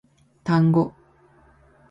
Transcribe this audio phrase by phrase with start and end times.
[0.43, 0.95] タンゴ